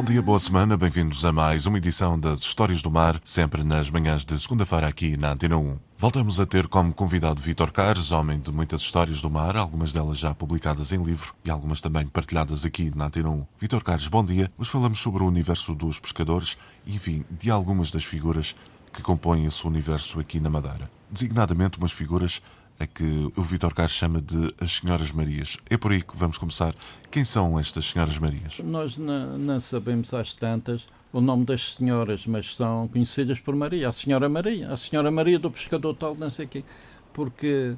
Bom 0.00 0.06
dia, 0.06 0.22
boa 0.22 0.40
semana, 0.40 0.78
bem-vindos 0.78 1.26
a 1.26 1.30
mais 1.30 1.66
uma 1.66 1.76
edição 1.76 2.18
das 2.18 2.40
Histórias 2.40 2.80
do 2.80 2.90
Mar, 2.90 3.20
sempre 3.22 3.62
nas 3.62 3.90
manhãs 3.90 4.24
de 4.24 4.40
segunda-feira 4.40 4.88
aqui 4.88 5.14
na 5.14 5.32
Antena 5.32 5.58
1. 5.58 5.78
Voltamos 5.98 6.40
a 6.40 6.46
ter 6.46 6.68
como 6.68 6.94
convidado 6.94 7.38
Vítor 7.38 7.70
Cares, 7.70 8.10
homem 8.10 8.40
de 8.40 8.50
muitas 8.50 8.80
histórias 8.80 9.20
do 9.20 9.28
mar, 9.28 9.58
algumas 9.58 9.92
delas 9.92 10.16
já 10.16 10.34
publicadas 10.34 10.90
em 10.92 11.02
livro 11.02 11.34
e 11.44 11.50
algumas 11.50 11.82
também 11.82 12.06
partilhadas 12.06 12.64
aqui 12.64 12.90
na 12.96 13.08
Antena 13.08 13.28
1. 13.28 13.46
Vítor 13.58 13.84
Cares, 13.84 14.08
bom 14.08 14.24
dia. 14.24 14.50
Hoje 14.56 14.70
falamos 14.70 14.98
sobre 14.98 15.22
o 15.22 15.26
universo 15.26 15.74
dos 15.74 16.00
pescadores 16.00 16.56
e, 16.86 16.94
enfim, 16.94 17.22
de 17.38 17.50
algumas 17.50 17.90
das 17.90 18.02
figuras 18.02 18.54
que 18.94 19.02
compõem 19.02 19.44
esse 19.44 19.66
universo 19.66 20.18
aqui 20.18 20.40
na 20.40 20.48
Madeira. 20.48 20.90
Designadamente 21.10 21.76
umas 21.76 21.92
figuras 21.92 22.40
a 22.80 22.86
que 22.86 23.30
o 23.36 23.42
Vítor 23.42 23.74
Cares 23.74 23.92
chama 23.92 24.22
de 24.22 24.54
as 24.58 24.72
Senhoras 24.72 25.12
Marias. 25.12 25.58
É 25.68 25.76
por 25.76 25.92
aí 25.92 26.02
que 26.02 26.16
vamos 26.16 26.38
começar. 26.38 26.74
Quem 27.10 27.26
são 27.26 27.58
estas 27.58 27.84
Senhoras 27.84 28.18
Marias? 28.18 28.58
Nós 28.64 28.96
não, 28.96 29.60
sabemos 29.60 30.14
às 30.14 30.34
tantas 30.34 30.86
o 31.12 31.20
nome 31.20 31.44
das 31.44 31.74
senhoras, 31.74 32.26
mas 32.26 32.56
são 32.56 32.88
conhecidas 32.88 33.38
por 33.38 33.54
Maria, 33.54 33.88
a 33.88 33.92
Senhora 33.92 34.28
Maria, 34.28 34.72
a 34.72 34.76
Senhora 34.76 35.10
Maria 35.10 35.38
do 35.38 35.50
pescador 35.50 35.94
tal, 35.94 36.14
não 36.14 36.30
sei 36.30 36.46
quê, 36.46 36.64
porque 37.12 37.74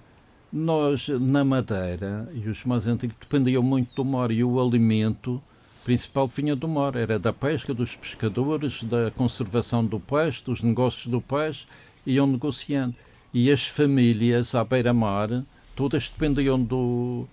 nós 0.53 1.09
na 1.09 1.43
Madeira 1.43 2.31
e 2.35 2.47
os 2.47 2.63
mais 2.65 2.87
antigos 2.87 3.17
dependiam 3.19 3.63
muito 3.63 3.95
do 3.95 4.05
mar 4.05 4.31
e 4.31 4.45
o 4.45 4.61
alimento 4.61 5.43
principal 5.83 6.29
vinha 6.29 6.55
do 6.55 6.69
mar, 6.69 6.95
era 6.95 7.19
da 7.19 7.33
pesca, 7.33 7.73
dos 7.75 7.97
pescadores, 7.97 8.83
da 8.85 9.11
conservação 9.11 9.85
do 9.85 9.99
peixe, 9.99 10.45
dos 10.45 10.63
negócios 10.63 11.07
do 11.07 11.21
peixe, 11.21 11.67
iam 12.07 12.27
negociando. 12.27 12.95
E 13.33 13.51
as 13.51 13.67
famílias 13.67 14.55
à 14.55 14.65
beira-mar, 14.65 15.43
todas 15.75 16.09
dependiam 16.09 16.61
do, 16.61 17.27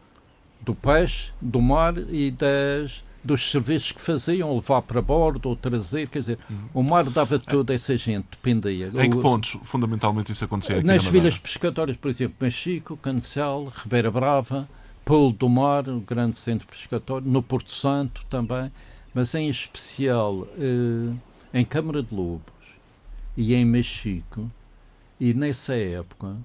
do 0.61 0.73
peixe, 0.73 1.31
do 1.41 1.61
mar 1.61 1.97
e 1.97 2.31
das 2.31 3.03
dos 3.23 3.51
serviços 3.51 3.91
que 3.91 4.01
faziam, 4.01 4.55
levar 4.55 4.81
para 4.81 5.01
bordo 5.01 5.49
ou 5.49 5.55
trazer, 5.55 6.07
quer 6.07 6.19
dizer, 6.19 6.39
uhum. 6.49 6.69
o 6.73 6.83
mar 6.83 7.03
dava 7.03 7.37
toda 7.37 7.73
essa 7.73 7.97
gente, 7.97 8.25
dependia. 8.31 8.91
Em 8.95 9.09
que 9.09 9.19
pontos, 9.19 9.57
fundamentalmente, 9.63 10.31
isso 10.31 10.45
acontecia 10.45 10.77
aqui 10.77 10.85
Nas 10.85 11.03
na 11.03 11.11
vilas 11.11 11.37
pescatórias, 11.37 11.97
por 11.97 12.09
exemplo, 12.09 12.35
Machico, 12.39 12.97
Cancel, 12.97 13.71
Ribeira 13.83 14.09
Brava, 14.09 14.67
Polo 15.03 15.33
do 15.33 15.49
Mar, 15.49 15.87
o 15.89 15.99
grande 15.99 16.37
centro 16.37 16.67
pescatório, 16.67 17.27
no 17.27 17.43
Porto 17.43 17.71
Santo 17.71 18.23
também, 18.29 18.71
mas 19.13 19.33
em 19.35 19.49
especial 19.49 20.47
eh, 20.57 21.13
em 21.53 21.65
Câmara 21.65 22.01
de 22.01 22.13
Lobos 22.13 22.43
e 23.35 23.53
em 23.53 23.65
Machico, 23.65 24.49
e 25.19 25.33
nessa 25.33 25.75
época, 25.75 26.37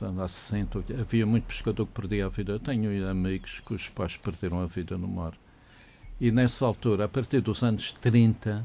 há 0.00 0.28
60, 0.28 0.84
havia 1.00 1.26
muito 1.26 1.44
pescador 1.44 1.86
que 1.86 1.92
perdia 1.92 2.26
a 2.26 2.28
vida. 2.28 2.52
Eu 2.52 2.60
tenho 2.60 3.08
amigos 3.08 3.60
cujos 3.60 3.88
pais 3.88 4.16
perderam 4.16 4.60
a 4.60 4.66
vida 4.66 4.96
no 4.98 5.08
mar. 5.08 5.34
E 6.20 6.30
nessa 6.30 6.64
altura, 6.64 7.06
a 7.06 7.08
partir 7.08 7.40
dos 7.40 7.62
anos 7.62 7.92
30, 7.94 8.64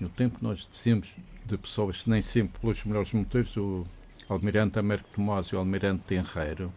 no 0.00 0.08
tempo 0.08 0.38
que 0.38 0.44
nós 0.44 0.66
dizemos 0.70 1.14
de 1.44 1.58
pessoas, 1.58 2.06
nem 2.06 2.22
sempre 2.22 2.58
pelos 2.58 2.84
melhores 2.84 3.12
motivos, 3.12 3.56
o 3.56 3.84
Almirante 4.28 4.78
Américo 4.78 5.08
Tomás 5.14 5.48
e 5.48 5.56
o 5.56 5.58
Almirante 5.58 6.04
Tenreiro, 6.04 6.72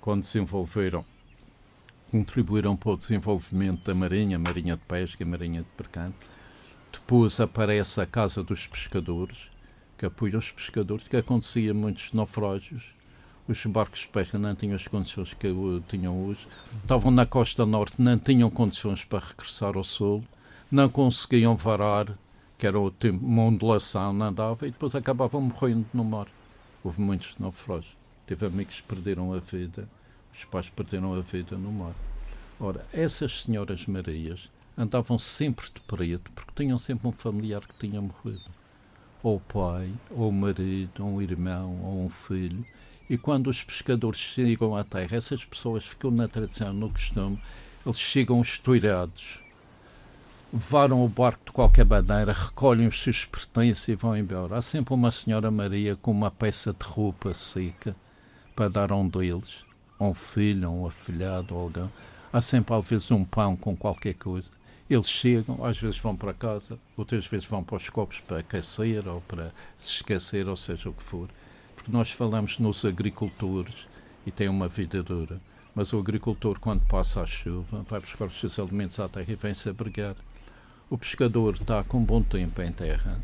quando 0.00 0.22
desenvolveram, 0.22 1.04
contribuíram 2.10 2.76
para 2.76 2.92
o 2.92 2.96
desenvolvimento 2.96 3.84
da 3.84 3.94
Marinha, 3.94 4.38
Marinha 4.38 4.76
de 4.76 4.82
Pesca 4.82 5.22
e 5.22 5.26
Marinha 5.26 5.62
de 5.62 5.68
Percante. 5.76 6.16
Depois 6.92 7.38
aparece 7.40 8.00
a 8.00 8.06
Casa 8.06 8.42
dos 8.42 8.66
Pescadores, 8.66 9.50
que 10.04 10.06
apoia 10.06 10.36
os 10.36 10.52
pescadores, 10.52 11.08
que 11.08 11.16
acontecia 11.16 11.72
muitos 11.72 12.12
naufrágios 12.12 12.92
os 13.46 13.66
barcos 13.66 14.00
de 14.00 14.08
pesca 14.08 14.38
não 14.38 14.54
tinham 14.54 14.74
as 14.74 14.88
condições 14.88 15.34
que 15.34 15.48
tinham 15.86 16.26
hoje, 16.26 16.48
estavam 16.80 17.10
na 17.10 17.26
costa 17.26 17.66
norte, 17.66 18.00
não 18.00 18.18
tinham 18.18 18.48
condições 18.48 19.04
para 19.04 19.18
regressar 19.18 19.76
ao 19.76 19.84
sul, 19.84 20.24
não 20.70 20.88
conseguiam 20.88 21.54
varar, 21.54 22.18
que 22.56 22.66
era 22.66 22.80
o 22.80 22.90
tempo, 22.90 23.24
uma 23.24 23.42
ondulação, 23.42 24.14
não 24.14 24.32
dava, 24.32 24.66
e 24.66 24.70
depois 24.70 24.94
acabavam 24.94 25.42
morrendo 25.42 25.86
no 25.92 26.02
mar. 26.02 26.26
Houve 26.82 27.02
muitos 27.02 27.36
naufrágios. 27.38 27.94
Teve 28.26 28.46
amigos 28.46 28.80
que 28.80 28.88
perderam 28.88 29.34
a 29.34 29.40
vida, 29.40 29.86
os 30.32 30.44
pais 30.46 30.70
perderam 30.70 31.14
a 31.14 31.20
vida 31.20 31.58
no 31.58 31.70
mar. 31.70 31.94
Ora, 32.58 32.86
essas 32.94 33.42
senhoras 33.42 33.86
Marias 33.86 34.50
andavam 34.74 35.18
sempre 35.18 35.66
de 35.66 35.80
preto, 35.80 36.30
porque 36.32 36.52
tinham 36.56 36.78
sempre 36.78 37.06
um 37.06 37.12
familiar 37.12 37.60
que 37.60 37.86
tinha 37.86 38.00
morrido. 38.00 38.53
Ou 39.24 39.40
pai, 39.40 39.90
ou 40.12 40.30
marido, 40.30 41.04
ou 41.04 41.14
um 41.14 41.20
irmão, 41.20 41.80
ou 41.82 42.04
um 42.04 42.08
filho 42.08 42.64
e 43.08 43.18
quando 43.18 43.48
os 43.48 43.62
pescadores 43.62 44.18
chegam 44.18 44.74
à 44.74 44.82
terra, 44.82 45.16
essas 45.16 45.44
pessoas 45.44 45.84
ficam 45.84 46.10
na 46.10 46.26
tradição, 46.26 46.72
no 46.72 46.88
costume, 46.88 47.38
eles 47.84 47.98
chegam 47.98 48.40
estourados, 48.40 49.42
varam 50.50 51.04
o 51.04 51.08
barco 51.08 51.44
de 51.44 51.52
qualquer 51.52 51.84
maneira, 51.84 52.32
recolhem 52.32 52.86
os 52.86 53.02
seus 53.02 53.26
pertences 53.26 53.88
e 53.88 53.94
vão 53.94 54.16
embora. 54.16 54.56
Há 54.56 54.62
sempre 54.62 54.94
uma 54.94 55.10
senhora 55.10 55.50
Maria 55.50 55.96
com 55.96 56.10
uma 56.10 56.30
peça 56.30 56.72
de 56.72 56.84
roupa 56.84 57.34
seca 57.34 57.94
para 58.56 58.70
dar 58.70 58.90
a 58.90 58.96
um 58.96 59.06
deles, 59.06 59.64
a 59.98 60.04
um 60.04 60.14
filho, 60.14 60.66
a 60.66 60.70
um 60.70 60.86
afilhado, 60.86 61.54
ou 61.54 61.60
alguém. 61.60 61.92
Há 62.32 62.40
sempre, 62.40 62.74
às 62.74 62.88
vezes, 62.88 63.10
um 63.10 63.24
pão 63.24 63.54
com 63.54 63.76
qualquer 63.76 64.14
coisa. 64.14 64.50
Eles 64.88 65.08
chegam, 65.08 65.64
às 65.64 65.78
vezes 65.78 65.98
vão 65.98 66.14
para 66.14 66.34
casa, 66.34 66.78
outras 66.96 67.26
vezes 67.26 67.46
vão 67.46 67.64
para 67.64 67.76
os 67.76 67.88
copos 67.88 68.20
para 68.20 68.38
aquecer 68.38 69.08
ou 69.08 69.20
para 69.22 69.52
se 69.78 69.96
esquecer, 69.96 70.46
ou 70.46 70.56
seja 70.56 70.90
o 70.90 70.92
que 70.92 71.02
for 71.02 71.28
porque 71.84 71.92
nós 71.92 72.10
falamos 72.10 72.58
nos 72.58 72.82
agricultores 72.82 73.86
e 74.26 74.30
têm 74.30 74.48
uma 74.48 74.68
vida 74.68 75.02
dura, 75.02 75.38
mas 75.74 75.92
o 75.92 75.98
agricultor, 75.98 76.58
quando 76.58 76.82
passa 76.86 77.20
a 77.20 77.26
chuva, 77.26 77.84
vai 77.86 78.00
buscar 78.00 78.24
os 78.24 78.40
seus 78.40 78.58
alimentos 78.58 78.98
à 78.98 79.06
terra 79.06 79.30
e 79.30 79.34
vem-se 79.34 79.68
abrigar. 79.68 80.16
O 80.88 80.96
pescador 80.96 81.52
está 81.54 81.84
com 81.84 82.02
bom 82.02 82.22
tempo 82.22 82.62
em 82.62 82.72
terra, 82.72 83.20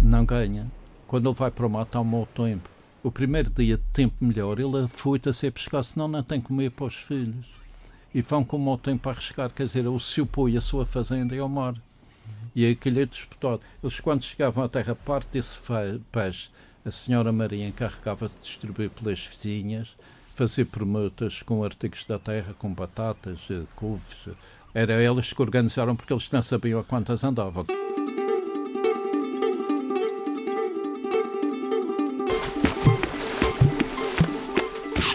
não 0.00 0.24
ganha. 0.24 0.68
Quando 1.06 1.28
ele 1.28 1.36
vai 1.36 1.52
para 1.52 1.64
o 1.64 1.70
mar, 1.70 1.84
está 1.84 2.00
um 2.00 2.04
mau 2.04 2.26
tempo. 2.26 2.68
O 3.00 3.12
primeiro 3.12 3.48
dia 3.48 3.76
de 3.76 3.84
tempo 3.92 4.16
melhor, 4.20 4.58
ele 4.58 4.78
afuita-se 4.78 5.46
a 5.46 5.52
pescar, 5.52 5.84
senão 5.84 6.08
não 6.08 6.22
tem 6.22 6.40
comer 6.40 6.72
para 6.72 6.86
os 6.86 6.96
filhos. 6.96 7.46
E 8.14 8.20
vão 8.20 8.44
com 8.44 8.56
o 8.56 8.60
mau 8.60 8.76
tempo 8.76 9.08
a 9.08 9.12
arriscar, 9.12 9.50
quer 9.50 9.64
dizer, 9.64 9.86
o 9.86 9.98
seu 9.98 10.26
poi, 10.26 10.56
a 10.56 10.60
sua 10.60 10.84
fazenda 10.84 11.34
e 11.34 11.38
ao 11.38 11.48
mar. 11.48 11.74
E 12.54 12.66
aquele 12.66 13.02
é 13.02 13.06
disputado. 13.06 13.60
Eles, 13.82 13.98
quando 14.00 14.22
chegavam 14.22 14.64
à 14.64 14.68
terra, 14.68 14.94
parte 14.94 15.30
desse 15.32 15.58
peixe 16.10 16.50
a 16.84 16.90
senhora 16.90 17.30
Maria 17.30 17.68
encarregava-se 17.68 18.34
de 18.36 18.42
distribuir 18.42 18.90
pelas 18.90 19.24
vizinhas, 19.24 19.96
fazer 20.34 20.64
permutas 20.64 21.40
com 21.40 21.62
artigos 21.62 22.04
da 22.06 22.18
terra, 22.18 22.54
com 22.58 22.74
batatas, 22.74 23.46
eh, 23.50 23.62
couves. 23.76 24.28
Era 24.74 25.00
elas 25.00 25.32
que 25.32 25.40
organizaram 25.40 25.94
porque 25.94 26.12
eles 26.12 26.30
não 26.32 26.42
sabiam 26.42 26.80
a 26.80 26.84
quantas 26.84 27.22
andavam. 27.22 27.64